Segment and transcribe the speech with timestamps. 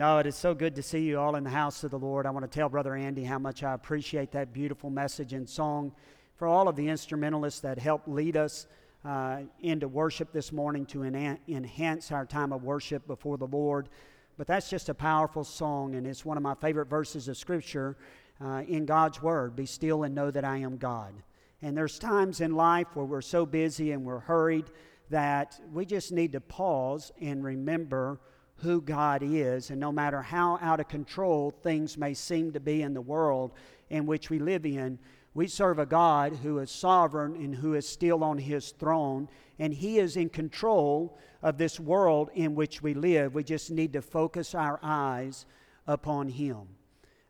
[0.00, 2.24] No, it is so good to see you all in the house of the Lord.
[2.24, 5.92] I want to tell Brother Andy how much I appreciate that beautiful message and song
[6.36, 8.66] for all of the instrumentalists that helped lead us
[9.04, 13.90] uh, into worship this morning to en- enhance our time of worship before the Lord.
[14.38, 17.98] But that's just a powerful song, and it's one of my favorite verses of Scripture
[18.42, 21.12] uh, in God's Word Be still and know that I am God.
[21.60, 24.64] And there's times in life where we're so busy and we're hurried
[25.10, 28.18] that we just need to pause and remember
[28.62, 29.70] who God is.
[29.70, 33.52] And no matter how out of control things may seem to be in the world
[33.88, 34.98] in which we live in,
[35.34, 39.28] we serve a God who is sovereign and who is still on his throne,
[39.58, 43.34] and he is in control of this world in which we live.
[43.34, 45.46] We just need to focus our eyes
[45.86, 46.68] upon him.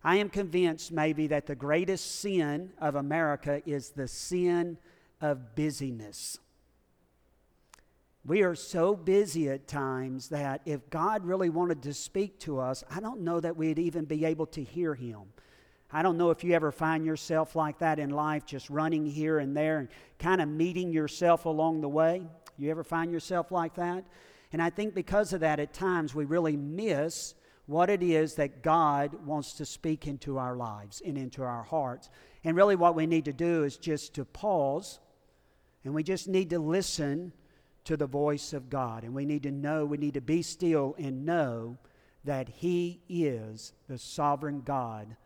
[0.03, 4.79] I am convinced maybe that the greatest sin of America is the sin
[5.21, 6.39] of busyness.
[8.25, 12.85] We are so busy at times that if God really wanted to speak to us,
[12.95, 15.21] I don't know that we'd even be able to hear Him.
[15.91, 19.39] I don't know if you ever find yourself like that in life, just running here
[19.39, 22.23] and there and kind of meeting yourself along the way.
[22.59, 24.05] You ever find yourself like that?
[24.53, 27.35] And I think because of that, at times we really miss
[27.67, 32.11] what it is that God wants to speak into our lives and into our hearts.
[32.45, 35.01] And really, what we need to do is just to pause
[35.85, 37.33] and we just need to listen
[37.91, 39.03] to the voice of God.
[39.03, 41.77] And we need to know, we need to be still and know
[42.23, 45.17] that He is the sovereign God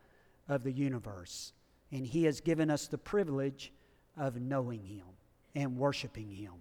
[0.49, 1.53] of the universe.
[1.91, 3.71] And He has given us the privilege
[4.17, 5.05] of knowing Him
[5.53, 6.53] and worshiping Him.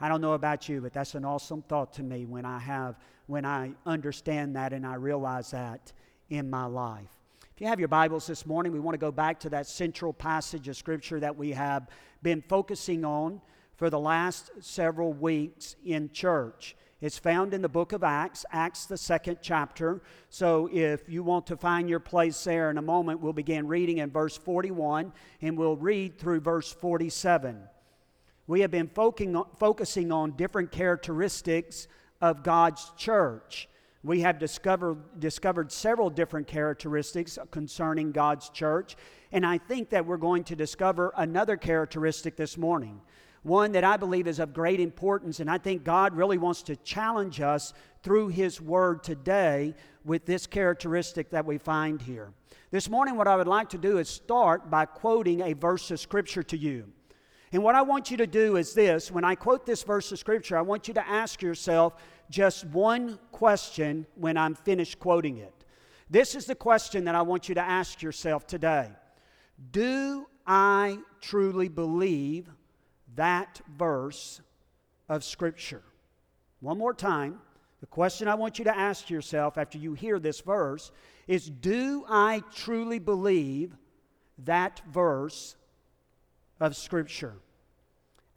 [0.00, 2.96] I don't know about you, but that's an awesome thought to me when I have
[3.26, 5.92] when I understand that and I realize that
[6.30, 7.10] in my life.
[7.54, 10.14] If you have your Bibles this morning, we want to go back to that central
[10.14, 11.88] passage of Scripture that we have
[12.22, 13.42] been focusing on
[13.76, 16.76] for the last several weeks in church.
[17.00, 20.00] It's found in the book of Acts, Acts, the second chapter.
[20.30, 23.98] So if you want to find your place there in a moment, we'll begin reading
[23.98, 27.60] in verse 41 and we'll read through verse 47.
[28.46, 31.88] We have been focusing on different characteristics
[32.20, 33.68] of God's church.
[34.02, 38.96] We have discovered, discovered several different characteristics concerning God's church,
[39.32, 43.00] and I think that we're going to discover another characteristic this morning
[43.44, 46.76] one that I believe is of great importance, and I think God really wants to
[46.76, 47.72] challenge us
[48.02, 49.74] through His Word today
[50.04, 52.32] with this characteristic that we find here.
[52.70, 56.00] This morning, what I would like to do is start by quoting a verse of
[56.00, 56.90] Scripture to you.
[57.52, 60.18] And what I want you to do is this when I quote this verse of
[60.18, 61.94] Scripture, I want you to ask yourself
[62.30, 65.52] just one question when I'm finished quoting it.
[66.08, 68.90] This is the question that I want you to ask yourself today
[69.70, 72.48] Do I truly believe
[73.16, 74.40] that verse
[75.08, 75.82] of Scripture.
[76.60, 77.40] One more time,
[77.80, 80.90] the question I want you to ask yourself after you hear this verse
[81.26, 83.76] is Do I truly believe
[84.38, 85.56] that verse
[86.60, 87.34] of Scripture?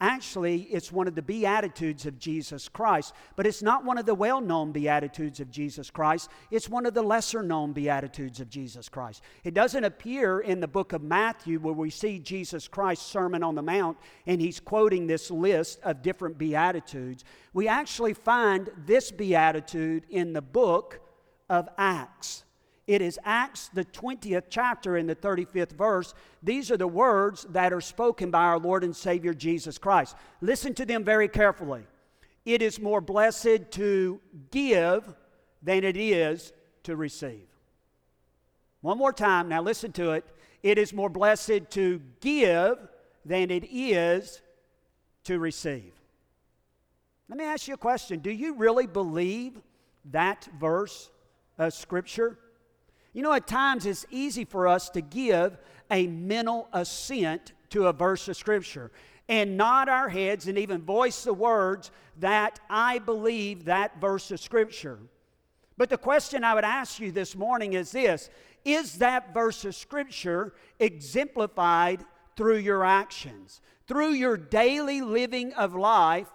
[0.00, 4.14] Actually, it's one of the Beatitudes of Jesus Christ, but it's not one of the
[4.14, 6.30] well known Beatitudes of Jesus Christ.
[6.52, 9.22] It's one of the lesser known Beatitudes of Jesus Christ.
[9.42, 13.56] It doesn't appear in the book of Matthew where we see Jesus Christ's Sermon on
[13.56, 17.24] the Mount and he's quoting this list of different Beatitudes.
[17.52, 21.00] We actually find this Beatitude in the book
[21.50, 22.44] of Acts.
[22.88, 26.14] It is Acts, the 20th chapter, in the 35th verse.
[26.42, 30.16] These are the words that are spoken by our Lord and Savior Jesus Christ.
[30.40, 31.82] Listen to them very carefully.
[32.46, 35.04] It is more blessed to give
[35.62, 36.54] than it is
[36.84, 37.46] to receive.
[38.80, 40.24] One more time, now listen to it.
[40.62, 42.78] It is more blessed to give
[43.22, 44.40] than it is
[45.24, 45.92] to receive.
[47.28, 49.60] Let me ask you a question Do you really believe
[50.06, 51.10] that verse
[51.58, 52.38] of Scripture?
[53.12, 55.58] You know, at times it's easy for us to give
[55.90, 58.90] a mental assent to a verse of Scripture
[59.28, 64.40] and nod our heads and even voice the words that I believe that verse of
[64.40, 64.98] Scripture.
[65.76, 68.30] But the question I would ask you this morning is this
[68.64, 72.04] Is that verse of Scripture exemplified
[72.36, 73.60] through your actions?
[73.86, 76.28] Through your daily living of life,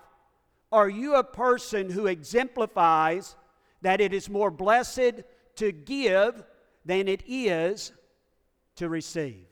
[0.71, 3.35] are you a person who exemplifies
[3.83, 5.21] that it is more blessed
[5.57, 6.43] to give
[6.85, 7.91] than it is
[8.75, 9.45] to receive.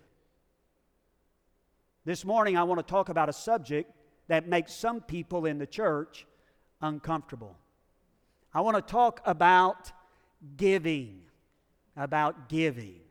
[2.04, 3.92] This morning, I want to talk about a subject
[4.28, 6.26] that makes some people in the church
[6.82, 7.58] uncomfortable.
[8.54, 9.92] I want to talk about
[10.58, 11.22] giving.
[11.96, 13.02] About giving.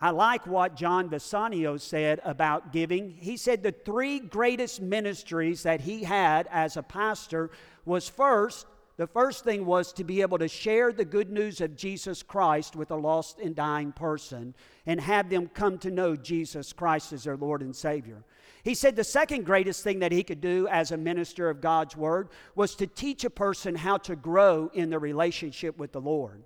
[0.00, 3.10] I like what John Bisagno said about giving.
[3.10, 7.50] He said the three greatest ministries that he had as a pastor
[7.84, 11.76] was first the first thing was to be able to share the good news of
[11.76, 14.54] Jesus Christ with a lost and dying person
[14.86, 18.24] and have them come to know Jesus Christ as their Lord and Savior.
[18.64, 21.96] He said the second greatest thing that he could do as a minister of God's
[21.96, 26.42] Word was to teach a person how to grow in their relationship with the Lord.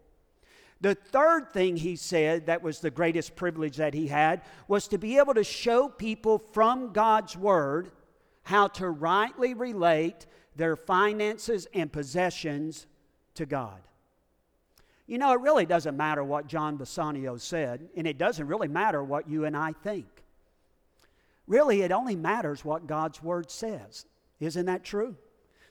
[0.81, 4.99] The third thing he said that was the greatest privilege that he had was to
[4.99, 7.93] be able to show people from God's Word
[8.43, 10.27] how to rightly relate
[10.57, 12.87] their finances and possessions
[13.35, 13.81] to God.
[15.07, 19.03] You know, it really doesn't matter what John Bisagno said, and it doesn't really matter
[19.03, 20.07] what you and I think.
[21.47, 24.07] Really, it only matters what God's Word says.
[24.39, 25.17] Isn't that true?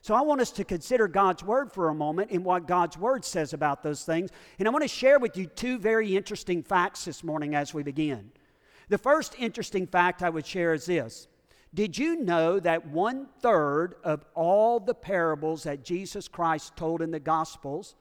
[0.02, 3.24] So I want us to consider God's Word for a moment and what God's Word
[3.24, 4.30] says about those things.
[4.58, 7.84] And I want to share with you two very interesting facts this morning as we
[7.84, 8.32] begin.
[8.90, 11.28] The first interesting fact I would share is this
[11.74, 17.12] Did you know that one third of all the parables that Jesus Christ told in
[17.12, 17.96] the Gospels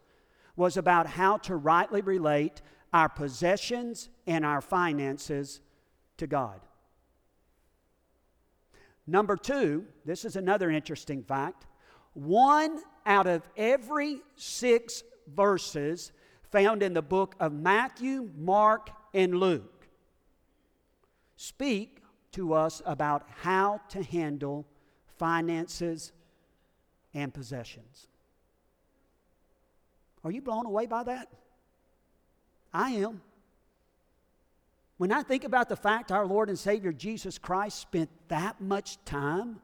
[0.57, 2.63] was about how to rightly relate
[2.93, 5.61] our possessions and our finances
[6.17, 6.61] to God?
[9.07, 11.67] Number two, this is another interesting fact.
[12.15, 15.03] One out of every six
[15.35, 16.13] verses
[16.51, 19.89] found in the book of Matthew, Mark, and Luke
[21.37, 22.03] speak
[22.33, 24.67] to us about how to handle
[25.17, 26.13] finances
[27.15, 28.07] and possessions.
[30.25, 31.29] Are you blown away by that?
[32.73, 33.23] I am.
[34.99, 39.03] When I think about the fact our Lord and Savior Jesus Christ spent that much
[39.05, 39.61] time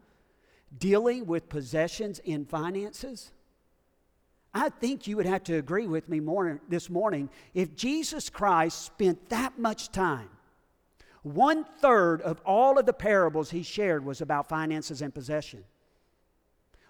[0.78, 3.32] dealing with possessions and finances,
[4.54, 7.28] I think you would have to agree with me more this morning.
[7.52, 10.30] If Jesus Christ spent that much time,
[11.24, 15.64] one third of all of the parables he shared was about finances and possession.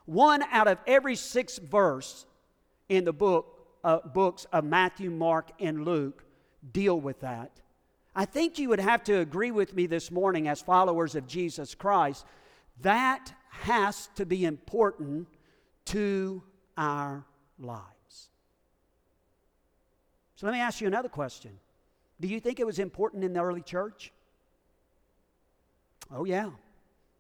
[0.07, 2.27] One out of every six verse
[2.89, 6.25] in the book, uh, books of Matthew, Mark, and Luke
[6.73, 7.53] deal with that.
[8.17, 11.77] I think you would have to agree with me this morning as followers of Jesus
[11.77, 12.27] Christ.
[12.83, 15.29] That has to be important
[15.87, 16.43] to
[16.77, 17.25] our
[17.61, 18.31] lives.
[20.35, 21.53] So let me ask you another question.
[22.21, 24.13] Do you think it was important in the early church?
[26.13, 26.51] Oh, yeah.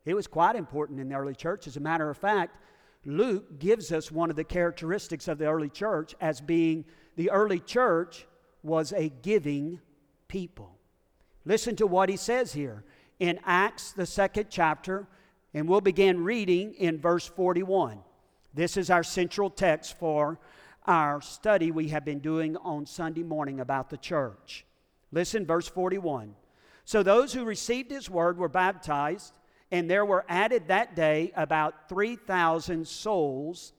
[0.04, 1.66] It was quite important in the early church.
[1.66, 2.56] As a matter of fact,
[3.04, 6.84] Luke gives us one of the characteristics of the early church as being
[7.16, 8.26] the early church
[8.62, 9.80] was a giving
[10.28, 10.78] people.
[11.44, 12.84] Listen to what he says here
[13.18, 15.06] in Acts, the second chapter,
[15.52, 18.00] and we'll begin reading in verse 41.
[18.54, 20.38] This is our central text for
[20.86, 24.64] our study we have been doing on Sunday morning about the church.
[25.12, 26.34] Listen, verse 41.
[26.84, 29.38] So those who received his word were baptized,
[29.70, 33.72] and there were added that day about 3,000 souls.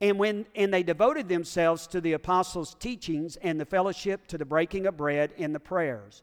[0.00, 4.44] And when and they devoted themselves to the apostles' teachings and the fellowship, to the
[4.44, 6.22] breaking of bread and the prayers.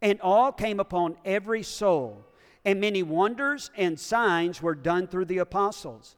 [0.00, 2.24] And all came upon every soul,
[2.64, 6.16] and many wonders and signs were done through the apostles.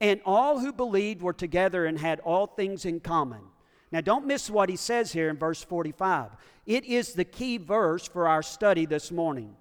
[0.00, 3.42] And all who believed were together and had all things in common.
[3.90, 6.30] Now, don't miss what he says here in verse 45.
[6.66, 9.56] It is the key verse for our study this morning.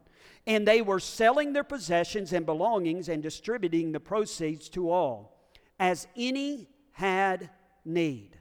[0.45, 5.37] And they were selling their possessions and belongings and distributing the proceeds to all,
[5.79, 7.49] as any had
[7.85, 8.37] need.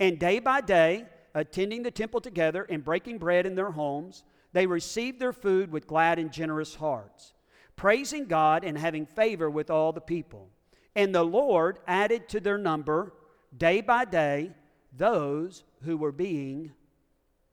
[0.00, 4.66] And day by day, attending the temple together and breaking bread in their homes, they
[4.66, 7.34] received their food with glad and generous hearts,
[7.76, 10.48] praising God and having favor with all the people.
[10.96, 13.12] And the Lord added to their number
[13.56, 14.52] day by day
[14.96, 16.72] those who were being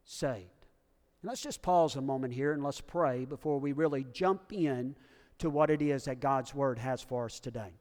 [0.04, 0.50] saved.
[1.22, 4.96] And let's just pause a moment here and let's pray before we really jump in
[5.40, 7.74] to what it is that God's Word has for us today.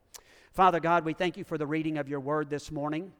[0.51, 3.11] Father God, we thank you for the reading of your Word this morning.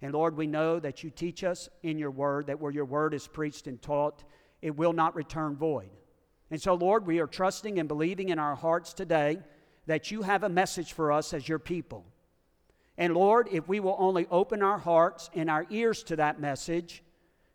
[0.00, 3.14] And Lord, we know that you teach us in your Word that where your Word
[3.14, 4.24] is preached and taught,
[4.62, 5.90] it will not return void.
[6.50, 9.38] And so, Lord, we are trusting and believing in our hearts today
[9.86, 12.04] that you have a message for us as your people.
[12.96, 17.02] And Lord, if we will only open our hearts and our ears to that message,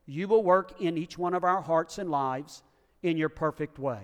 [0.06, 2.64] you will work in each one of our hearts and lives
[3.04, 4.02] in your perfect way.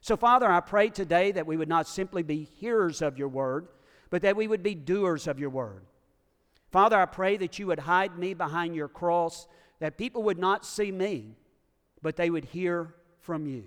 [0.00, 3.68] So, Father, I pray today that we would not simply be hearers of your word,
[4.10, 5.84] but that we would be doers of your word.
[6.70, 9.46] Father, I pray that you would hide me behind your cross,
[9.78, 11.36] that people would not see me,
[12.02, 13.64] but they would hear from you,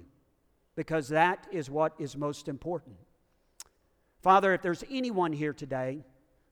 [0.76, 2.96] because that is what is most important.
[4.22, 6.04] Father, if there's anyone here today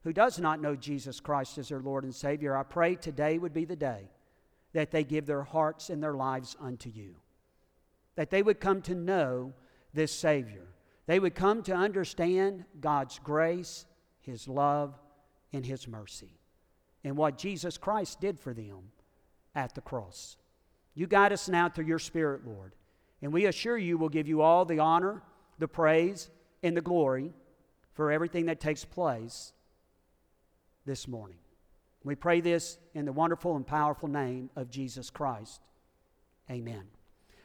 [0.04, 3.54] who does not know Jesus Christ as their Lord and Savior, I pray today would
[3.54, 4.10] be the day
[4.74, 7.16] that they give their hearts and their lives unto you.
[8.16, 9.54] That they would come to know
[9.94, 10.68] this Savior.
[11.06, 13.86] They would come to understand God's grace,
[14.22, 14.94] His love,
[15.52, 16.40] and His mercy
[17.04, 18.92] and what Jesus Christ did for them
[19.56, 20.38] at the cross.
[20.96, 22.74] You guide us now through your Spirit, Lord,
[23.22, 25.22] and we assure you we'll give you all the honor,
[25.60, 26.30] the praise,
[26.62, 27.32] and the glory
[27.94, 29.53] for everything that takes place
[30.86, 31.38] this morning.
[32.04, 35.62] We pray this in the wonderful and powerful name of Jesus Christ.
[36.52, 36.84] Amen.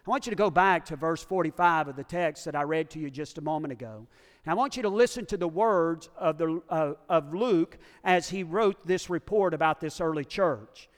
[0.06, 2.90] I want you to go back to verse 45 of the text that I read
[2.90, 4.06] to you just a moment ago.
[4.44, 8.30] And I want you to listen to the words of, the, uh, of Luke as
[8.30, 10.88] he wrote this report about this early church.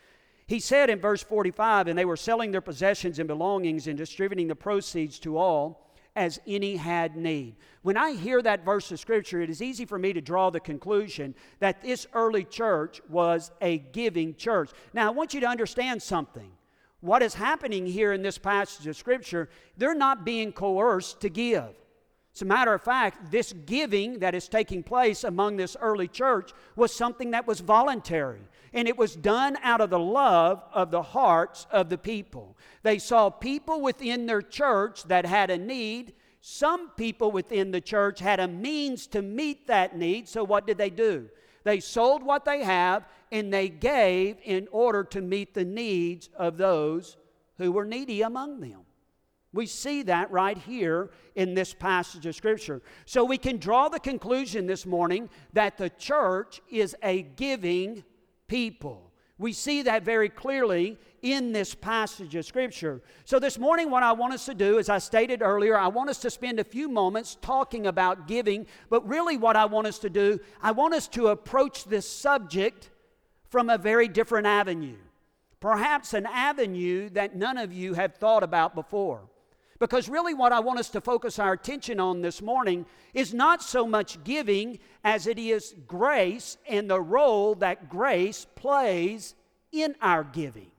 [0.47, 4.49] He said in verse 45, and they were selling their possessions and belongings and distributing
[4.49, 7.57] the proceeds to all as any had need.
[7.83, 10.61] When I hear that verse of Scripture, it is easy for me to draw the
[10.61, 14.71] conclusion that this early church was a giving church.
[14.93, 16.51] Now, I want you to understand something.
[17.01, 21.75] What is happening here in this passage of Scripture, they're not being coerced to give.
[22.35, 26.53] As a matter of fact, this giving that is taking place among this early church
[26.77, 28.41] was something that was voluntary.
[28.73, 32.57] And it was done out of the love of the hearts of the people.
[32.83, 36.15] They saw people within their church that had a need.
[36.41, 40.29] Some people within the church had a means to meet that need.
[40.29, 41.29] So what did they do?
[41.65, 46.57] They sold what they have and they gave in order to meet the needs of
[46.57, 47.17] those
[47.59, 48.81] who were needy among them.
[49.53, 52.83] We see that right here in this passage of Scripture.
[53.05, 58.05] So we can draw the conclusion this morning that the church is a giving
[58.51, 59.13] people.
[59.39, 63.01] We see that very clearly in this passage of Scripture.
[63.25, 66.11] So, this morning, what I want us to do, as I stated earlier, I want
[66.11, 69.99] us to spend a few moments talking about giving, but really, what I want us
[70.01, 72.91] to do, I want us to approach this subject
[73.49, 74.99] from a very different avenue.
[75.61, 79.23] Perhaps an avenue that none of you have thought about before.
[79.81, 82.85] Because really, what I want us to focus our attention on this morning
[83.15, 89.35] is not so much giving as it is grace and the role that grace plays
[89.73, 90.71] in our giving,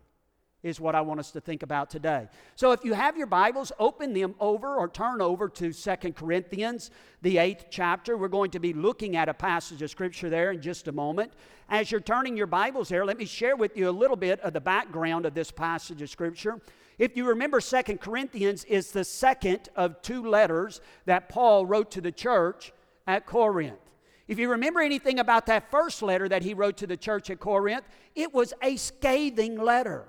[0.62, 2.28] is what I want us to think about today.
[2.56, 6.92] So, if you have your Bibles, open them over or turn over to Second Corinthians,
[7.24, 8.16] the eighth chapter.
[8.16, 11.34] We're going to be looking at a passage of Scripture there in just a moment.
[11.70, 14.54] As you're turning your Bibles there, let me share with you a little bit of
[14.54, 16.62] the background of this passage of Scripture.
[16.98, 22.02] If you remember, Second Corinthians is the second of two letters that Paul wrote to
[22.02, 22.74] the church
[23.08, 23.80] at Corinth.
[24.28, 27.40] If you remember anything about that first letter that he wrote to the church at
[27.40, 27.84] Corinth,
[28.16, 30.06] it was a scathing letter.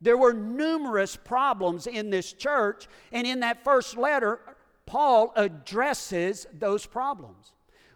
[0.00, 4.40] There were numerous problems in this church, and in that first letter,
[4.84, 7.52] Paul addresses those problems.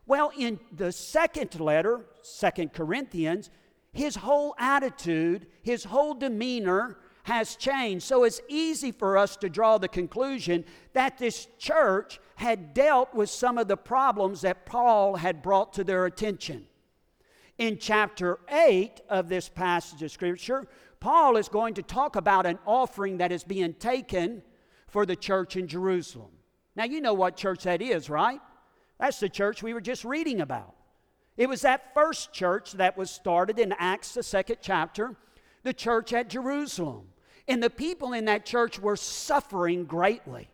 [0.07, 3.51] Well, in the second letter, Second Corinthians,
[3.93, 8.05] his whole attitude, his whole demeanor, has changed.
[8.05, 13.31] So it's easy for us to draw the conclusion that this church had dealt with
[13.31, 16.67] some of the problems that Paul had brought to their attention.
[17.59, 20.67] In chapter 8 of this passage of Scripture,
[20.99, 24.43] Paul is going to talk about an offering that is being taken
[24.89, 26.31] for the church in Jerusalem.
[26.75, 28.41] Now, you know what church that is, right?
[28.99, 30.75] That's the church we were just reading about.
[31.37, 35.17] It was that first church that was started in Acts, the second chapter
[35.63, 37.07] the church at Jerusalem.
[37.51, 40.49] And the people in that church were suffering greatly.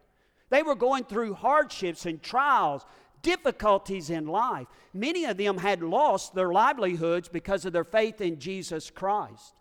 [0.48, 2.86] They were going through hardships and trials,
[3.20, 4.66] difficulties in life.
[4.94, 9.54] Many of them had lost their livelihoods because of their faith in Jesus Christ.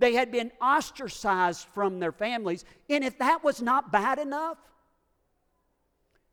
[0.00, 2.64] They had been ostracized from their families.
[2.90, 4.58] And if that was not bad enough,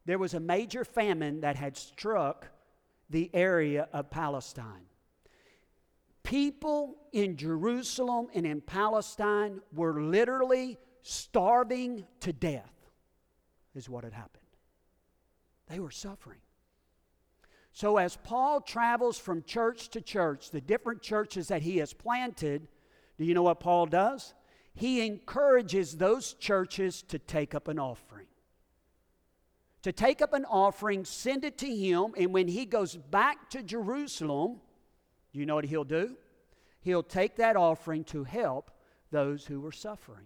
[0.08, 2.48] there was a major famine that had struck
[3.12, 4.89] the area of Palestine
[6.30, 12.72] people in Jerusalem and in Palestine were literally starving to death,
[13.74, 14.44] is what had happened.
[15.68, 16.38] They were suffering.
[17.72, 22.68] So, as Paul travels from church to church, the different churches that he has planted,
[23.18, 24.36] do you know what Paul does?
[24.76, 28.28] He encourages those churches to take up an offering.
[29.82, 33.64] To take up an offering, send it to him, and when he goes back to
[33.64, 34.62] Jerusalem,
[35.32, 36.16] you know what he'll do?
[36.82, 38.72] He'll take that offering to help
[39.12, 40.26] those who were suffering.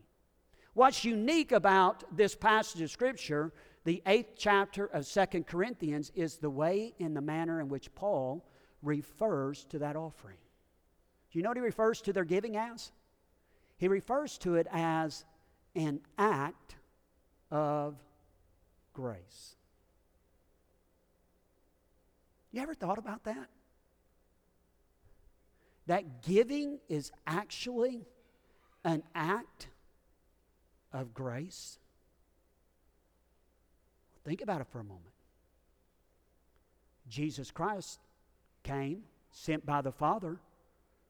[0.73, 3.51] What's unique about this passage of Scripture,
[3.83, 8.45] the eighth chapter of Second Corinthians, is the way and the manner in which Paul
[8.81, 10.37] refers to that offering.
[11.31, 12.91] Do you know what he refers to their giving as?
[13.77, 15.25] He refers to it as
[15.75, 16.75] an act
[17.51, 17.95] of
[18.93, 19.55] grace.
[22.51, 23.49] You ever thought about that?
[25.87, 28.05] That giving is actually
[28.83, 29.67] an act
[30.91, 31.79] of grace?
[34.25, 35.13] Think about it for a moment.
[37.09, 37.99] Jesus Christ
[38.63, 40.39] came sent by the Father,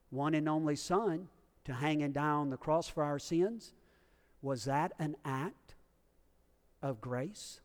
[0.10, 1.27] one and only Son,
[1.65, 3.74] to hang and die on the cross for our sins,
[4.42, 5.75] was that an act
[6.82, 7.62] of grace?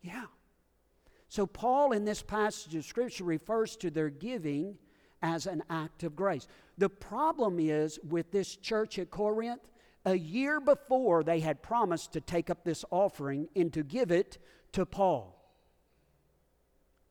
[0.00, 0.26] Yeah.
[1.28, 4.78] So, Paul in this passage of Scripture refers to their giving
[5.26, 6.46] as an act of grace.
[6.78, 9.60] The problem is with this church at Corinth,
[10.04, 14.38] a year before they had promised to take up this offering and to give it
[14.72, 15.34] to Paul.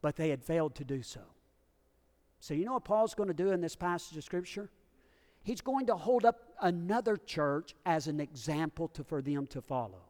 [0.01, 1.19] But they had failed to do so.
[2.39, 4.69] So, you know what Paul's going to do in this passage of Scripture?
[5.43, 10.03] He's going to hold up another church as an example to, for them to follow.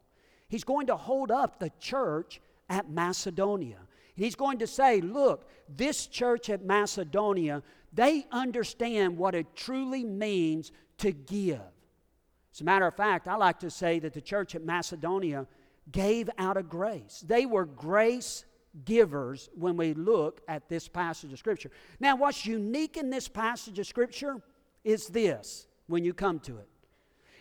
[0.48, 3.80] He's going to hold up the church at Macedonia.
[4.16, 7.64] And He's going to say, Look, this church at Macedonia,
[7.96, 11.62] they understand what it truly means to give.
[12.54, 15.48] As a matter of fact, I like to say that the church at Macedonia
[15.92, 17.24] gave out of grace.
[17.26, 18.46] They were grace
[18.84, 21.72] givers when we look at this passage of Scripture.
[22.00, 24.42] Now, what's unique in this passage of Scripture
[24.84, 26.68] is this when you come to it.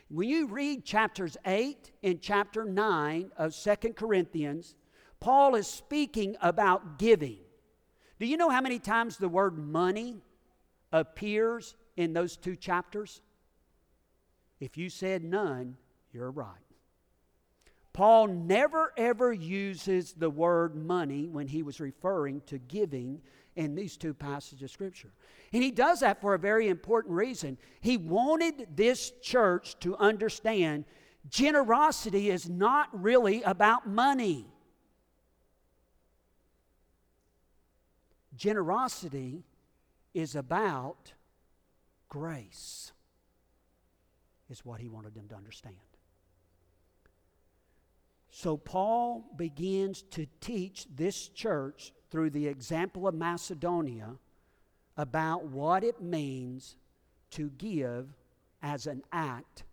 [0.09, 4.77] When you read chapters 8 and chapter 9 of Second Corinthians,
[5.19, 7.39] Paul is speaking about giving.
[8.21, 10.19] Do you know how many times the word money
[10.95, 13.21] appears in those two chapters?
[14.61, 15.77] If you said none,
[16.13, 16.57] you're right.
[17.93, 23.21] Paul never ever uses the word money when he was referring to giving
[23.57, 25.13] in these two passages of Scripture.
[25.53, 27.59] And he does that for a very important reason.
[27.81, 30.87] He wanted this church to understand
[31.29, 34.47] generosity is not really about money.
[38.37, 39.45] Generosity
[40.14, 41.12] is about
[42.09, 42.92] grace,
[44.49, 45.76] is what he wanted them to understand.
[48.30, 54.16] So, Paul begins to teach this church through the example of Macedonia
[54.97, 56.76] about what it means
[57.30, 58.12] to give
[58.62, 59.64] as an act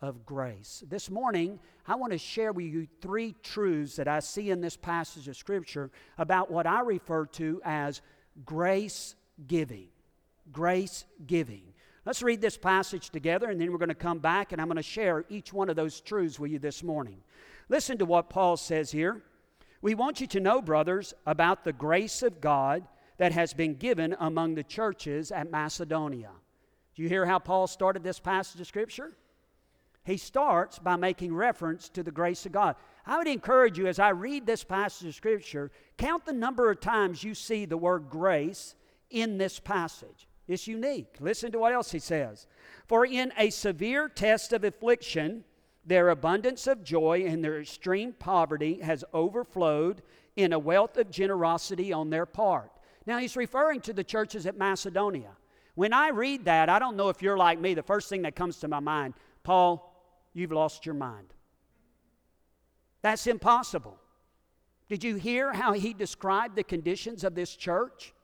[0.00, 0.82] of grace.
[0.88, 4.76] This morning, I want to share with you three truths that I see in this
[4.76, 8.02] passage of Scripture about what I refer to as
[8.44, 9.14] grace
[9.46, 9.88] giving.
[10.50, 11.62] Grace giving.
[12.04, 14.76] Let's read this passage together and then we're going to come back and I'm going
[14.76, 17.18] to share each one of those truths with you this morning.
[17.68, 19.22] Listen to what Paul says here.
[19.80, 22.86] We want you to know, brothers, about the grace of God
[23.18, 26.30] that has been given among the churches at Macedonia.
[26.94, 29.12] Do you hear how Paul started this passage of Scripture?
[30.04, 32.76] He starts by making reference to the grace of God.
[33.06, 36.80] I would encourage you as I read this passage of Scripture, count the number of
[36.80, 38.74] times you see the word grace
[39.12, 40.26] in this passage.
[40.48, 41.16] It's unique.
[41.20, 42.46] Listen to what else he says.
[42.86, 45.44] For in a severe test of affliction,
[45.84, 50.02] their abundance of joy and their extreme poverty has overflowed
[50.36, 52.70] in a wealth of generosity on their part.
[53.06, 55.30] Now, he's referring to the churches at Macedonia.
[55.74, 58.36] When I read that, I don't know if you're like me, the first thing that
[58.36, 59.92] comes to my mind, Paul,
[60.34, 61.32] you've lost your mind.
[63.02, 63.98] That's impossible.
[64.88, 68.14] Did you hear how he described the conditions of this church?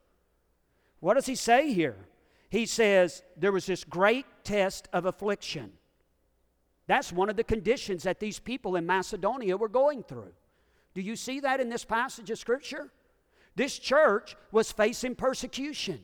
[1.00, 1.96] What does he say here?
[2.50, 5.72] He says there was this great test of affliction.
[6.87, 10.32] That's one of the conditions that these people in Macedonia were going through.
[10.94, 12.90] Do you see that in this passage of Scripture?
[13.54, 16.00] This church was facing persecution.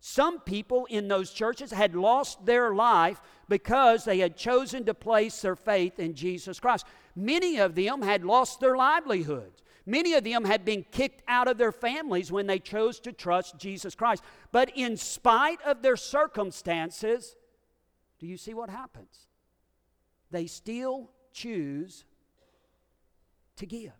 [0.00, 5.40] Some people in those churches had lost their life because they had chosen to place
[5.40, 6.86] their faith in Jesus Christ.
[7.14, 9.61] Many of them had lost their livelihoods.
[9.84, 13.58] Many of them had been kicked out of their families when they chose to trust
[13.58, 14.22] Jesus Christ.
[14.52, 17.36] But in spite of their circumstances,
[18.18, 19.26] do you see what happens?
[20.30, 22.04] They still choose
[23.56, 23.92] to give.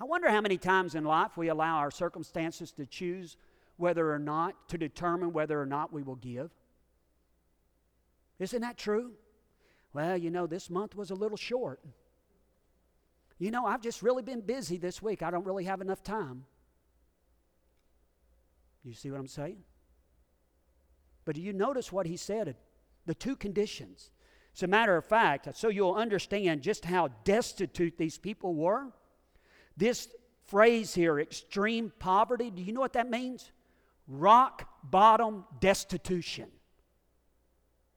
[0.00, 3.36] I wonder how many times in life we allow our circumstances to choose
[3.76, 6.50] whether or not, to determine whether or not we will give.
[8.38, 9.12] Isn't that true?
[9.92, 11.80] Well, you know, this month was a little short.
[13.44, 15.22] You know, I've just really been busy this week.
[15.22, 16.46] I don't really have enough time.
[18.82, 19.58] You see what I'm saying?
[21.26, 22.56] But do you notice what he said?
[23.04, 24.12] The two conditions.
[24.56, 28.86] As a matter of fact, so you'll understand just how destitute these people were.
[29.76, 30.08] This
[30.46, 33.52] phrase here, extreme poverty, do you know what that means?
[34.08, 36.48] Rock bottom destitution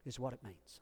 [0.05, 0.81] is what it means.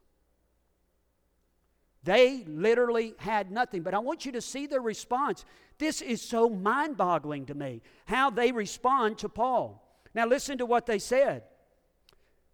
[2.05, 3.81] They literally had nothing.
[3.81, 5.43] But I want you to see their response.
[5.79, 9.81] This is so mind boggling to me how they respond to Paul.
[10.13, 11.43] Now, listen to what they said.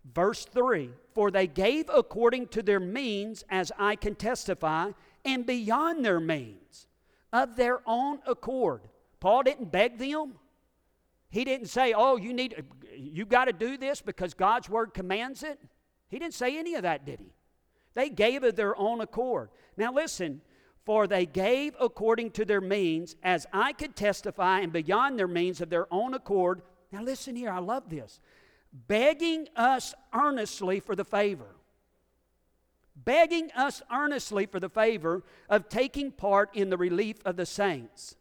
[0.05, 4.91] Verse 3 For they gave according to their means, as I can testify,
[5.25, 6.87] and beyond their means
[7.33, 8.81] of their own accord.
[9.19, 10.35] Paul didn't beg them,
[11.29, 12.63] He didn't say, "Oh, you need
[12.95, 15.59] you got to do this because God's word commands it."
[16.07, 17.33] He didn't say any of that, did he?
[17.93, 19.49] They gave of their own accord.
[19.77, 20.41] Now listen,
[20.85, 25.61] for they gave according to their means, as I could testify, and beyond their means
[25.61, 26.61] of their own accord.
[26.91, 28.19] Now listen here, I love this.
[28.87, 31.55] Begging us earnestly for the favor.
[32.95, 38.15] Begging us earnestly for the favor of taking part in the relief of the saints.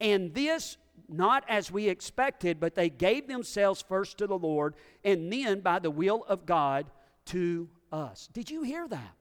[0.00, 0.76] And this
[1.08, 4.74] not as we expected, but they gave themselves first to the Lord
[5.04, 6.86] and then by the will of God
[7.26, 8.28] to us.
[8.32, 9.14] Did you hear that?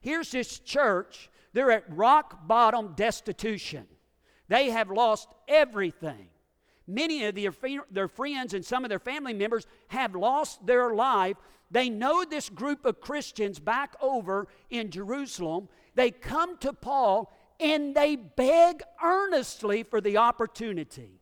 [0.00, 3.86] Here's this church, they're at rock bottom destitution.
[4.48, 6.28] They have lost everything.
[6.86, 7.52] Many of their,
[7.90, 11.36] their friends and some of their family members have lost their life.
[11.70, 15.68] They know this group of Christians back over in Jerusalem.
[15.96, 21.20] They come to Paul and they beg earnestly for the opportunity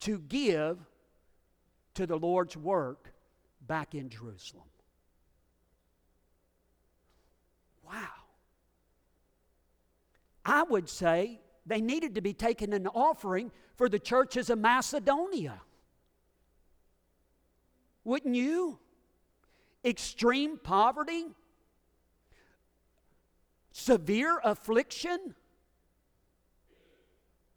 [0.00, 0.78] to give
[1.94, 3.12] to the Lord's work
[3.66, 4.64] back in Jerusalem.
[7.88, 8.08] Wow.
[10.44, 15.60] I would say they needed to be taking an offering for the churches of Macedonia.
[18.04, 18.78] Wouldn't you?
[19.84, 21.26] Extreme poverty,
[23.70, 25.34] severe affliction.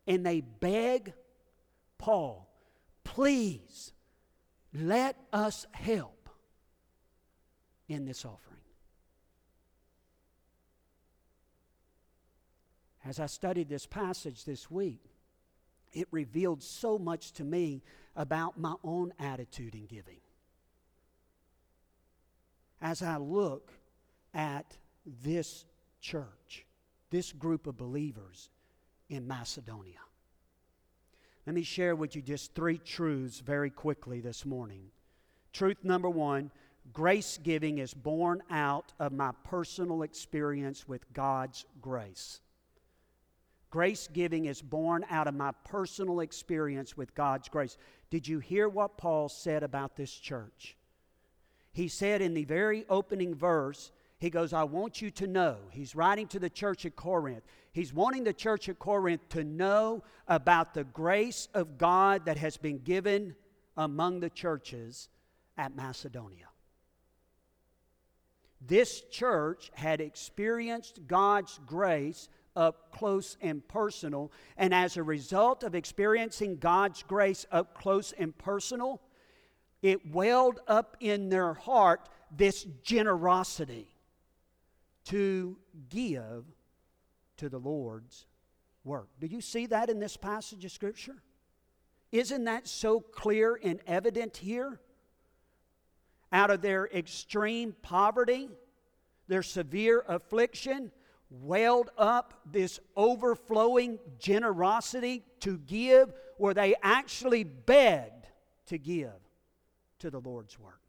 [0.07, 1.13] And they beg
[1.97, 2.49] Paul,
[3.03, 3.93] please
[4.73, 6.29] let us help
[7.87, 8.50] in this offering.
[13.05, 15.03] As I studied this passage this week,
[15.93, 17.81] it revealed so much to me
[18.15, 20.19] about my own attitude in giving.
[22.81, 23.71] As I look
[24.33, 24.77] at
[25.23, 25.65] this
[25.99, 26.65] church,
[27.09, 28.49] this group of believers
[29.09, 29.99] in Macedonia.
[31.45, 34.91] Let me share with you just three truths very quickly this morning.
[35.53, 36.51] Truth number one
[36.93, 42.39] grace giving is born out of my personal experience with God's grace.
[43.71, 47.77] Grace giving is born out of my personal experience with God's grace.
[48.09, 50.75] Did you hear what Paul said about this church?
[51.71, 55.55] He said in the very opening verse, he goes, I want you to know.
[55.71, 57.43] He's writing to the church at Corinth.
[57.71, 62.57] He's wanting the church at Corinth to know about the grace of God that has
[62.57, 63.35] been given
[63.77, 65.07] among the churches
[65.57, 66.49] at Macedonia.
[68.59, 74.31] This church had experienced God's grace up close and personal.
[74.57, 79.01] And as a result of experiencing God's grace up close and personal,
[79.81, 83.87] it welled up in their heart this generosity
[85.05, 85.57] to
[85.89, 86.45] give
[87.37, 88.25] to the Lord's
[88.83, 89.09] work.
[89.19, 91.21] Do you see that in this passage of Scripture?
[92.11, 94.79] Isn't that so clear and evident here?
[96.31, 98.49] Out of their extreme poverty,
[99.27, 100.91] their severe affliction,
[101.31, 108.27] welled up this overflowing generosity to give, where they actually begged
[108.67, 109.09] to give
[109.99, 110.81] to the Lord's work.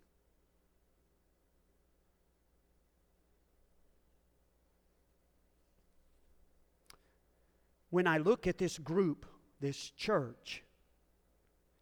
[7.92, 9.26] when I look at this group,
[9.60, 10.64] this church,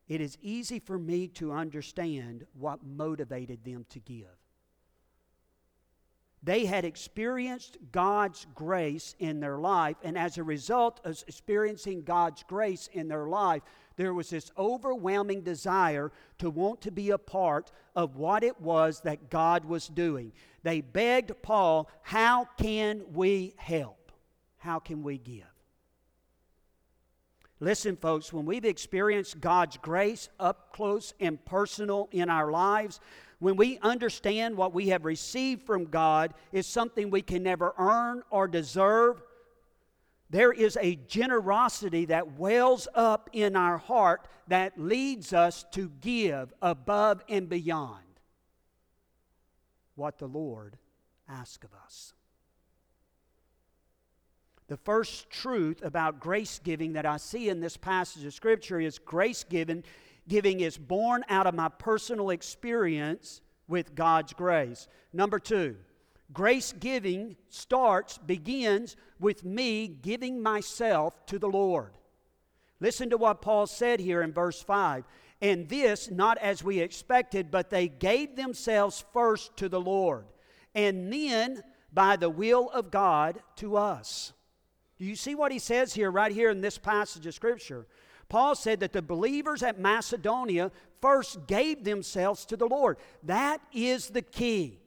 [0.08, 4.39] it is easy for me to understand what motivated them to give.
[6.42, 12.42] They had experienced God's grace in their life, and as a result of experiencing God's
[12.44, 13.62] grace in their life,
[13.96, 19.00] there was this overwhelming desire to want to be a part of what it was
[19.02, 20.32] that God was doing.
[20.62, 24.10] They begged Paul, How can we help?
[24.56, 25.44] How can we give?
[27.62, 33.00] Listen, folks, when we've experienced God's grace up close and personal in our lives,
[33.40, 38.22] when we understand what we have received from God is something we can never earn
[38.30, 39.22] or deserve,
[40.28, 46.52] there is a generosity that wells up in our heart that leads us to give
[46.62, 48.04] above and beyond
[49.96, 50.76] what the Lord
[51.28, 52.12] asks of us.
[54.68, 59.00] The first truth about grace giving that I see in this passage of Scripture is
[59.00, 59.82] grace giving,
[60.30, 64.88] giving is born out of my personal experience with God's grace.
[65.12, 65.76] Number two,
[66.32, 71.90] grace giving starts, begins with me giving myself to the Lord.
[72.78, 75.04] Listen to what Paul said here in verse 5.
[75.42, 80.26] And this, not as we expected, but they gave themselves first to the Lord,
[80.74, 81.62] and then
[81.92, 84.32] by the will of God to us.
[84.98, 87.86] Do you see what he says here, right here in this passage of Scripture?
[88.30, 90.70] Paul said that the believers at Macedonia
[91.02, 92.96] first gave themselves to the Lord.
[93.24, 94.78] That is the key.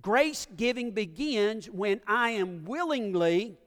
[0.00, 3.58] Grace giving begins when I am willingly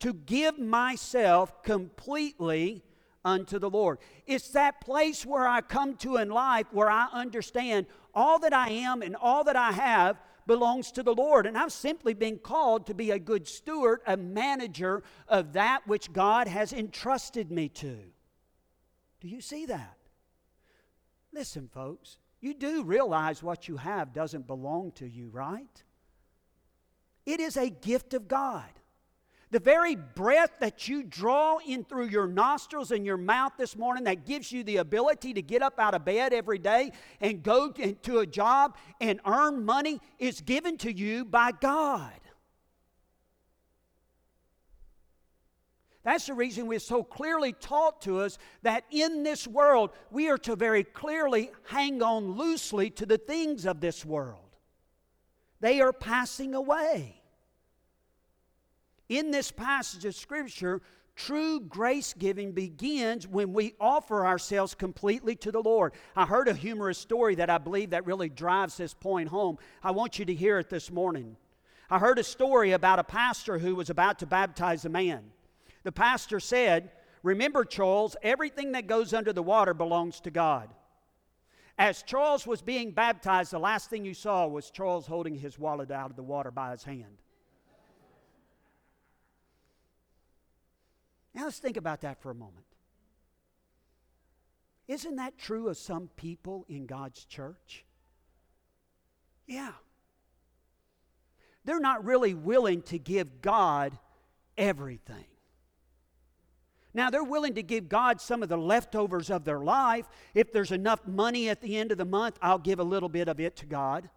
[0.00, 2.82] to give myself completely
[3.24, 3.98] unto the Lord.
[4.26, 8.70] It's that place where I come to in life where I understand all that I
[8.70, 11.46] am and all that I have belongs to the Lord.
[11.46, 16.12] And I've simply been called to be a good steward, a manager of that which
[16.12, 17.98] God has entrusted me to.
[19.22, 19.98] Do you see that?
[21.32, 25.84] Listen, folks, you do realize what you have doesn't belong to you, right?
[27.24, 28.68] It is a gift of God.
[29.52, 34.04] The very breath that you draw in through your nostrils and your mouth this morning
[34.04, 37.70] that gives you the ability to get up out of bed every day and go
[37.70, 42.12] to a job and earn money is given to you by God.
[46.04, 50.38] That's the reason we're so clearly taught to us that in this world we are
[50.38, 54.38] to very clearly hang on loosely to the things of this world.
[55.60, 57.22] They are passing away
[59.08, 60.80] in this passage of Scripture,
[61.14, 65.92] true grace giving begins when we offer ourselves completely to the Lord.
[66.16, 69.58] I heard a humorous story that I believe that really drives this point home.
[69.82, 71.36] I want you to hear it this morning.
[71.90, 75.22] I heard a story about a pastor who was about to baptize a man.
[75.82, 76.92] The pastor said,
[77.22, 80.68] Remember, Charles, everything that goes under the water belongs to God.
[81.78, 85.90] As Charles was being baptized, the last thing you saw was Charles holding his wallet
[85.90, 87.18] out of the water by his hand.
[91.34, 92.66] Now let's think about that for a moment.
[94.86, 97.84] Isn't that true of some people in God's church?
[99.46, 99.72] Yeah.
[101.64, 103.96] They're not really willing to give God
[104.58, 105.24] everything.
[106.94, 110.06] Now, they're willing to give God some of the leftovers of their life.
[110.34, 113.28] If there's enough money at the end of the month, I'll give a little bit
[113.28, 114.10] of it to God.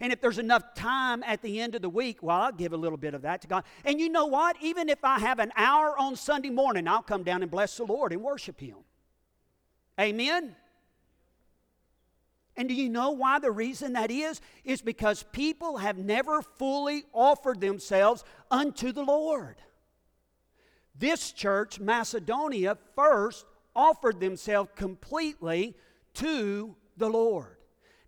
[0.00, 2.76] And if there's enough time at the end of the week, well, I'll give a
[2.76, 3.64] little bit of that to God.
[3.84, 4.56] And you know what?
[4.60, 7.84] Even if I have an hour on Sunday morning, I'll come down and bless the
[7.84, 8.76] Lord and worship Him.
[9.98, 10.56] Amen?
[12.56, 14.40] And do you know why the reason that is?
[14.64, 19.56] Is because people have never fully offered themselves unto the Lord.
[20.98, 25.74] This church, Macedonia, first offered themselves completely
[26.14, 27.56] to the Lord.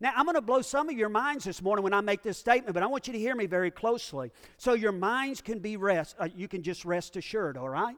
[0.01, 2.39] Now, I'm going to blow some of your minds this morning when I make this
[2.39, 4.31] statement, but I want you to hear me very closely.
[4.57, 7.97] So your minds can be rest, uh, you can just rest assured, all right?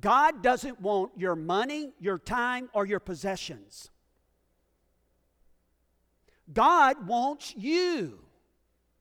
[0.00, 3.90] God doesn't want your money, your time, or your possessions.
[6.52, 8.18] God wants you.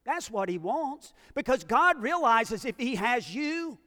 [0.06, 1.14] That's what He wants.
[1.36, 3.78] Because God realizes if He has you,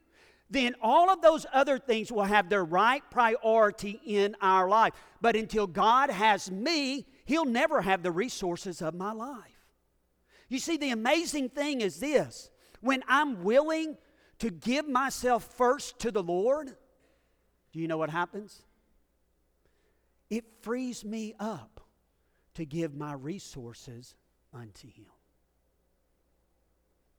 [0.53, 4.93] then all of those other things will have their right priority in our life.
[5.21, 9.39] But until God has me, He'll never have the resources of my life.
[10.49, 13.97] You see, the amazing thing is this when I'm willing
[14.41, 16.77] to give myself first to the Lord,
[17.73, 18.63] do you know what happens?
[20.29, 21.81] It frees me up
[22.55, 24.15] to give my resources
[24.53, 25.07] unto Him.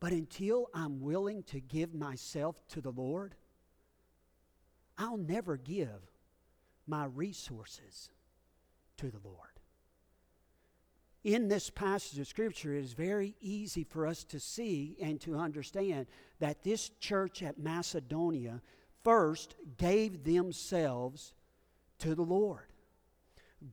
[0.04, 3.34] But until I'm willing to give myself to the Lord,
[4.98, 6.12] I'll never give
[6.86, 8.10] my resources
[8.98, 9.54] to the Lord
[11.24, 15.38] in this passage of Scripture, it is very easy for us to see and to
[15.38, 16.08] understand
[16.40, 18.62] that this church at Macedonia
[19.04, 21.34] first gave themselves
[22.00, 22.66] to the Lord.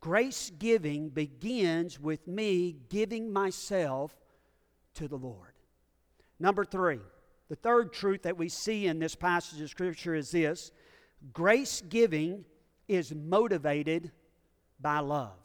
[0.00, 4.16] Grace giving begins with me giving myself
[4.94, 5.54] to the Lord.
[6.40, 6.98] Number three,
[7.50, 10.72] the third truth that we see in this passage of Scripture is this
[11.34, 12.46] grace giving
[12.88, 14.10] is motivated
[14.80, 15.36] by love.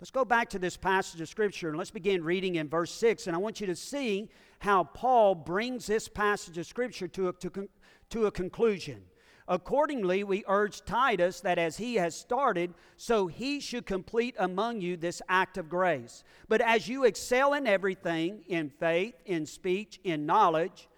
[0.00, 3.26] Let's go back to this passage of Scripture and let's begin reading in verse 6.
[3.26, 7.32] And I want you to see how Paul brings this passage of Scripture to a,
[7.34, 7.68] to,
[8.10, 9.02] to a conclusion.
[9.46, 14.96] Accordingly, we urge Titus that as he has started, so he should complete among you
[14.96, 16.24] this act of grace.
[16.48, 20.88] But as you excel in everything, in faith, in speech, in knowledge,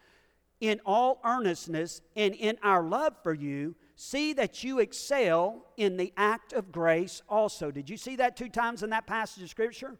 [0.61, 6.13] in all earnestness, and in our love for you, see that you excel in the
[6.17, 7.73] act of grace also.
[7.73, 9.97] Did you see that two times in that passage of Scripture?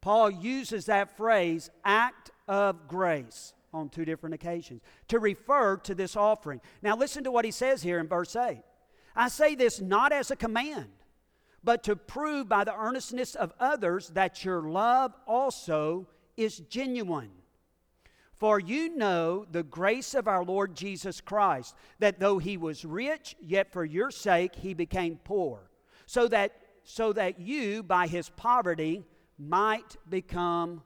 [0.00, 6.16] Paul uses that phrase, act of grace, on two different occasions to refer to this
[6.16, 6.60] offering.
[6.82, 8.62] Now, listen to what he says here in verse 8.
[9.14, 10.90] I say this not as a command,
[11.64, 17.30] but to prove by the earnestness of others that your love also is genuine.
[18.36, 23.34] For you know the grace of our Lord Jesus Christ, that though he was rich,
[23.40, 25.68] yet for your sake he became poor,
[26.06, 26.52] so that,
[26.84, 29.04] so that you, by his poverty,
[29.36, 30.82] might become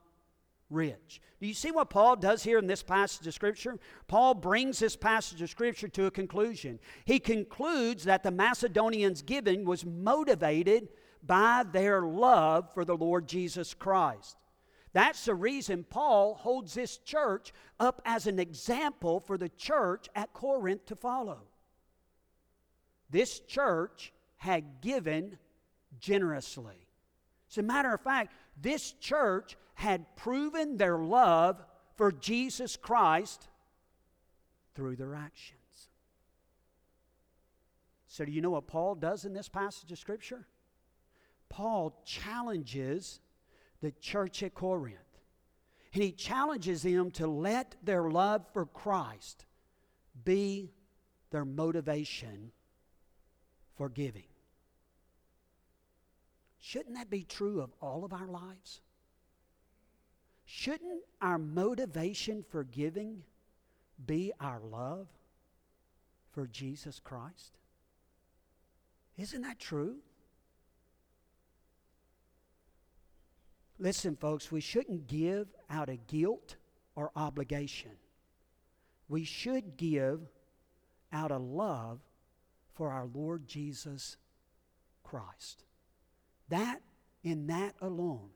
[0.72, 1.20] rich.
[1.40, 3.78] Do you see what Paul does here in this passage of Scripture?
[4.08, 6.78] Paul brings this passage of Scripture to a conclusion.
[7.04, 10.88] He concludes that the Macedonians' giving was motivated
[11.22, 14.36] by their love for the Lord Jesus Christ.
[14.92, 20.32] That's the reason Paul holds this church up as an example for the church at
[20.32, 21.42] Corinth to follow.
[23.08, 25.38] This church had given
[25.98, 26.88] generously.
[27.50, 31.60] As a matter of fact, this church had proven their love
[31.96, 33.48] for Jesus Christ
[34.76, 35.88] through their actions.
[38.06, 40.46] So, do you know what Paul does in this passage of Scripture?
[41.48, 43.18] Paul challenges
[43.80, 44.98] the church at Corinth.
[45.92, 49.46] And he challenges them to let their love for Christ
[50.24, 50.70] be
[51.30, 52.52] their motivation
[53.76, 54.28] for giving.
[56.60, 58.80] Shouldn't that be true of all of our lives?
[60.44, 63.22] Shouldn't our motivation for giving
[64.06, 65.06] be our love
[66.30, 67.58] for Jesus Christ?
[69.16, 69.96] Isn't that true?
[73.78, 76.56] Listen, folks, we shouldn't give out of guilt
[76.94, 77.92] or obligation.
[79.08, 80.20] We should give
[81.12, 82.00] out of love
[82.74, 84.16] for our Lord Jesus
[85.02, 85.64] Christ.
[86.48, 86.80] That,
[87.22, 88.30] in that alone,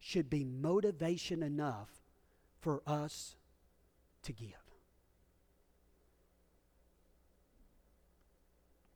[0.00, 1.88] should be motivation enough
[2.58, 3.36] for us
[4.22, 4.48] to give.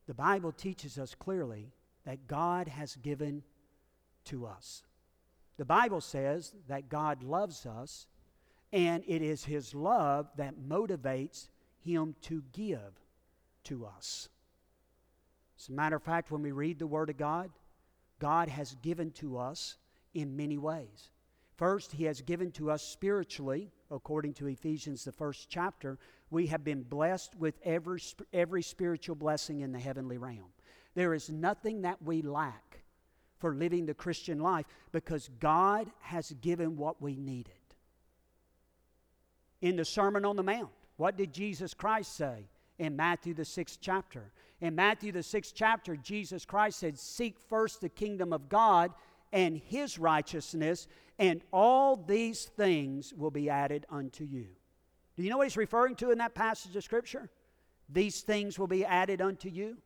[0.07, 1.73] The Bible teaches us clearly
[2.05, 3.43] that God has given
[4.27, 4.83] to us.
[5.57, 8.07] The Bible says that God loves us,
[8.73, 11.49] and it is His love that motivates
[11.81, 13.01] Him to give
[13.65, 14.29] to us.
[15.59, 17.51] As a matter of fact, when we read the Word of God,
[18.19, 19.77] God has given to us
[20.15, 21.11] in many ways.
[21.57, 25.99] First, He has given to us spiritually, according to Ephesians, the first chapter.
[26.31, 28.01] We have been blessed with every,
[28.33, 30.53] every spiritual blessing in the heavenly realm.
[30.95, 32.81] There is nothing that we lack
[33.39, 37.53] for living the Christian life because God has given what we needed.
[39.61, 42.49] In the Sermon on the Mount, what did Jesus Christ say
[42.79, 44.33] in Matthew, the sixth chapter?
[44.61, 48.93] In Matthew, the sixth chapter, Jesus Christ said, Seek first the kingdom of God
[49.35, 50.87] and his righteousness,
[51.19, 54.47] and all these things will be added unto you.
[55.17, 57.29] Do you know what he's referring to in that passage of Scripture?
[57.89, 59.77] These things will be added unto you.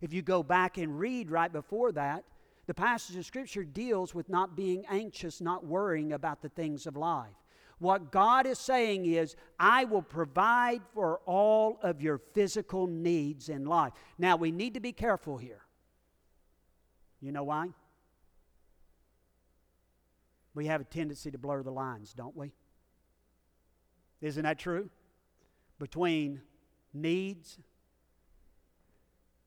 [0.00, 2.24] If you go back and read right before that,
[2.66, 6.96] the passage of Scripture deals with not being anxious, not worrying about the things of
[6.96, 7.36] life.
[7.78, 13.66] What God is saying is, I will provide for all of your physical needs in
[13.66, 13.92] life.
[14.16, 15.60] Now, we need to be careful here.
[17.20, 17.68] You know why?
[20.54, 22.52] We have a tendency to blur the lines, don't we?
[24.20, 24.88] Isn't that true?
[25.78, 26.40] Between
[26.92, 27.58] needs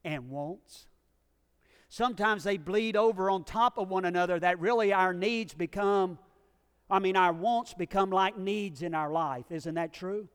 [0.03, 0.87] and wants.
[1.89, 6.19] Sometimes they bleed over on top of one another that really our needs become,
[6.89, 9.45] I mean, our wants become like needs in our life.
[9.49, 10.27] Isn't that true?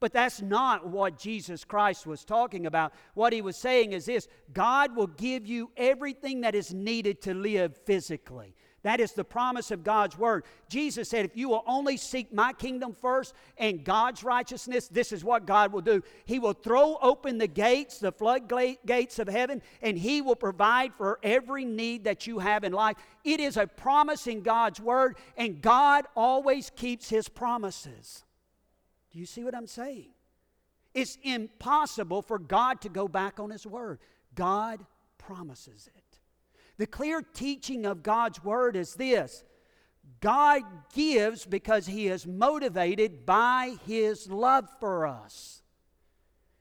[0.00, 2.92] But that's not what Jesus Christ was talking about.
[3.14, 7.34] What he was saying is this God will give you everything that is needed to
[7.34, 8.54] live physically.
[8.82, 10.44] That is the promise of God's word.
[10.70, 15.22] Jesus said, If you will only seek my kingdom first and God's righteousness, this is
[15.22, 16.02] what God will do.
[16.24, 21.18] He will throw open the gates, the floodgates of heaven, and He will provide for
[21.22, 22.96] every need that you have in life.
[23.22, 28.24] It is a promise in God's word, and God always keeps His promises.
[29.12, 30.12] Do you see what I'm saying?
[30.94, 33.98] It's impossible for God to go back on His word.
[34.34, 34.84] God
[35.18, 36.09] promises it.
[36.80, 39.44] The clear teaching of God's Word is this
[40.22, 40.62] God
[40.94, 45.62] gives because He is motivated by His love for us.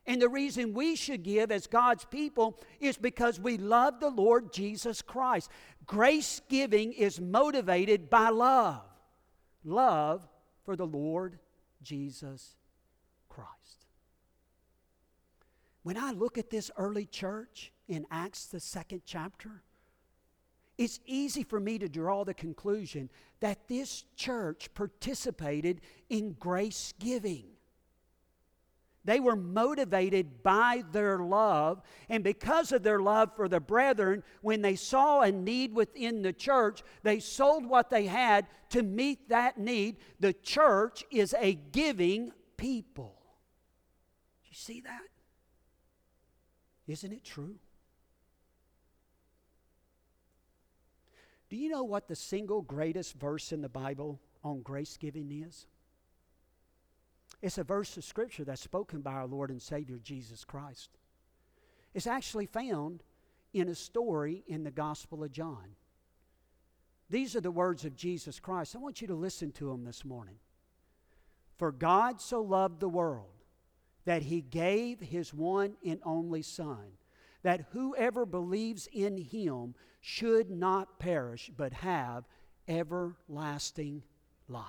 [0.06, 4.52] And the reason we should give as God's people is because we love the Lord
[4.52, 5.50] Jesus Christ.
[5.86, 8.84] Grace giving is motivated by love
[9.64, 10.28] love
[10.66, 11.40] for the Lord
[11.82, 12.58] Jesus
[13.30, 13.86] Christ.
[15.84, 19.64] When I look at this early church in Acts, the second chapter,
[20.80, 23.10] it's easy for me to draw the conclusion
[23.42, 27.44] that this church participated in grace giving.
[29.04, 31.82] They were motivated by their love.
[32.08, 36.32] And because of their love for the brethren, when they saw a need within the
[36.32, 39.98] church, they sold what they had to meet that need.
[40.22, 43.18] The church is a giving people.
[44.46, 45.02] You see that?
[46.88, 47.56] Isn't it true?
[51.50, 55.66] Do you know what the single greatest verse in the Bible on grace giving is?
[57.42, 60.90] It's a verse of Scripture that's spoken by our Lord and Savior Jesus Christ.
[61.94, 63.04] It's actually found
[63.54, 65.76] in a story in the Gospel of John.
[67.10, 68.76] These are the words of Jesus Christ.
[68.76, 70.38] I want you to listen to them this morning.
[71.58, 73.44] For God so loved the world
[74.06, 76.92] that he gave his one and only Son,
[77.44, 82.26] that whoever believes in him should not perish, but have
[82.68, 84.04] everlasting
[84.48, 84.66] life.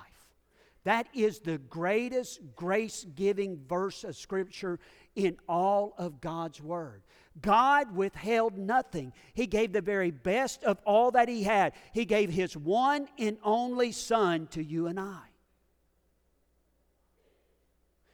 [0.83, 4.79] That is the greatest grace giving verse of Scripture
[5.15, 7.03] in all of God's Word.
[7.39, 9.13] God withheld nothing.
[9.33, 11.73] He gave the very best of all that He had.
[11.93, 15.30] He gave His one and only Son to you and I.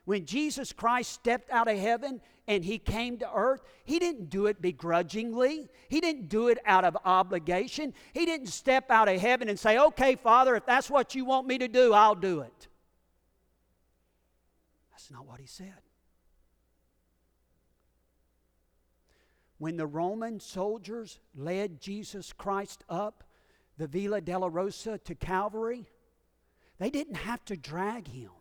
[0.08, 4.45] When Jesus Christ stepped out of heaven and he came to earth, he didn't do
[4.45, 5.68] it begrudgingly.
[5.89, 7.93] He didn't do it out of obligation.
[8.14, 11.45] He didn't step out of heaven and say, Okay, Father, if that's what you want
[11.45, 12.70] me to do, I'll do it.
[14.91, 15.74] That's not what he said.
[19.58, 23.26] When the Roman soldiers led Jesus Christ up
[23.78, 25.86] the Via Dolorosa to Calvary,
[26.80, 28.32] they didn't have to drag him.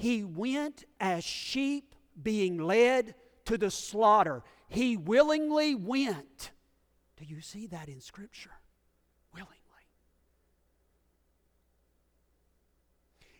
[0.00, 4.42] He went as sheep being led to the slaughter.
[4.66, 6.52] He willingly went.
[7.18, 8.54] Do you see that in Scripture?
[9.34, 9.52] Willingly.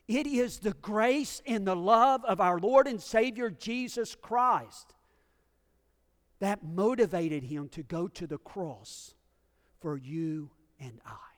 [0.06, 4.94] It is the grace and the love of our Lord and Savior Jesus Christ
[6.40, 9.14] that motivated him to go to the cross
[9.80, 11.29] for you and I.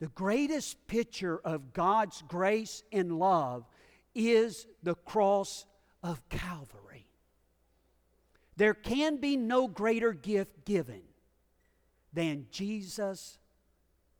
[0.00, 3.64] The greatest picture of God's grace and love
[4.14, 5.66] is the cross
[6.02, 7.06] of Calvary.
[8.56, 11.02] There can be no greater gift given
[12.12, 13.38] than Jesus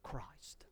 [0.02, 0.64] Christ.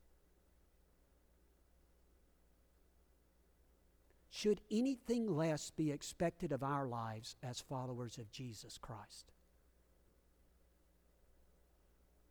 [4.30, 9.32] Should anything less be expected of our lives as followers of Jesus Christ?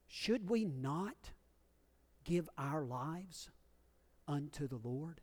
[0.08, 1.32] Should we not
[2.26, 3.50] give our lives
[4.28, 5.22] unto the Lord?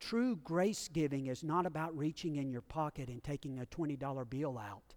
[0.00, 4.56] True grace giving is not about reaching in your pocket and taking a $20 bill
[4.56, 4.94] out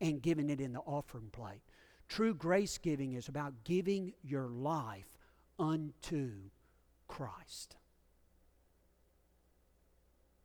[0.00, 1.62] and giving it in the offering plate.
[2.08, 5.18] True grace giving is about giving your life
[5.58, 6.50] unto
[7.08, 7.76] Christ.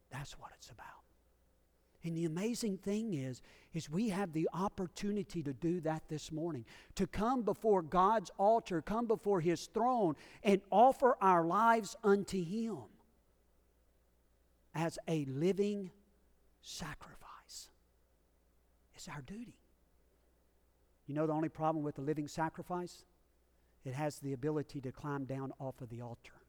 [0.10, 0.97] That's what it's about.
[2.08, 3.42] And the amazing thing is,
[3.74, 6.64] is we have the opportunity to do that this morning.
[6.96, 12.78] To come before God's altar, come before His throne, and offer our lives unto Him
[14.74, 15.92] as a living
[16.62, 17.68] sacrifice.
[18.96, 19.60] It's our duty.
[21.08, 23.04] You know the only problem with the living sacrifice?
[23.84, 26.40] It has the ability to climb down off of the altar.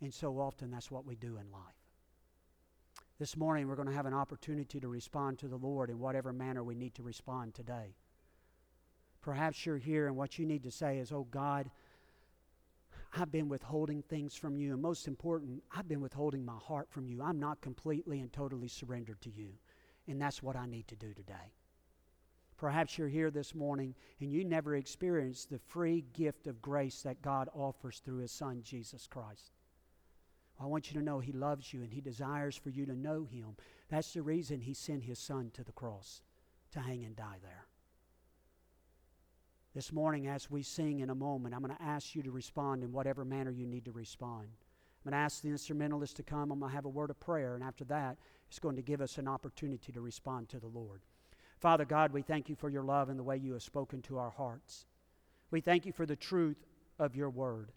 [0.00, 1.79] And so often that's what we do in life.
[3.20, 6.32] This morning, we're going to have an opportunity to respond to the Lord in whatever
[6.32, 7.94] manner we need to respond today.
[9.20, 11.70] Perhaps you're here and what you need to say is, Oh God,
[13.14, 14.72] I've been withholding things from you.
[14.72, 17.20] And most important, I've been withholding my heart from you.
[17.20, 19.50] I'm not completely and totally surrendered to you.
[20.08, 21.52] And that's what I need to do today.
[22.56, 27.20] Perhaps you're here this morning and you never experienced the free gift of grace that
[27.20, 29.52] God offers through His Son, Jesus Christ.
[30.60, 33.24] I want you to know He loves you and He desires for you to know
[33.24, 33.56] Him.
[33.88, 36.22] That's the reason He sent His Son to the cross
[36.72, 37.66] to hang and die there.
[39.74, 42.82] This morning, as we sing in a moment, I'm going to ask you to respond
[42.82, 44.48] in whatever manner you need to respond.
[44.48, 46.50] I'm going to ask the instrumentalist to come.
[46.50, 49.00] I'm going to have a word of prayer, and after that, it's going to give
[49.00, 51.00] us an opportunity to respond to the Lord.
[51.60, 54.18] Father God, we thank you for your love and the way you have spoken to
[54.18, 54.86] our hearts.
[55.50, 56.66] We thank you for the truth
[56.98, 57.70] of your word.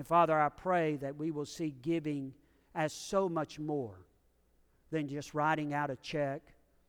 [0.00, 2.32] And Father, I pray that we will see giving
[2.74, 3.98] as so much more
[4.90, 6.40] than just writing out a check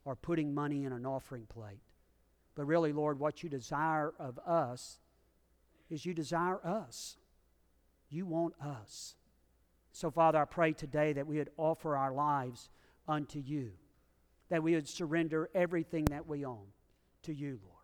[0.06, 1.82] or putting money in an offering plate.
[2.56, 5.02] But really, Lord, what you desire of us
[5.90, 7.18] is you desire us.
[8.08, 9.16] You want us.
[9.92, 12.70] So, Father, I pray today that we would offer our lives
[13.10, 13.74] unto you,
[14.48, 16.68] that we would surrender everything that we own
[17.24, 17.84] to you, Lord,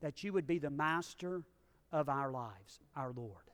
[0.00, 1.44] that you would be the master
[1.92, 3.49] of our lives, our Lord.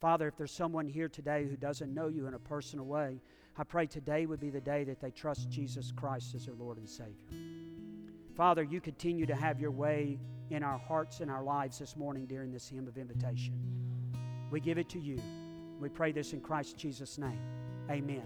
[0.00, 3.20] Father, if there's someone here today who doesn't know you in a personal way,
[3.58, 6.78] I pray today would be the day that they trust Jesus Christ as their Lord
[6.78, 7.26] and Savior.
[8.34, 12.24] Father, you continue to have your way in our hearts and our lives this morning
[12.24, 13.54] during this hymn of invitation.
[14.50, 15.20] We give it to you.
[15.78, 17.38] We pray this in Christ Jesus' name.
[17.90, 18.22] Amen.